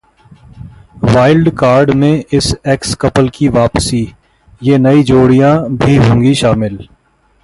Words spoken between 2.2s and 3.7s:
इस Ex couple की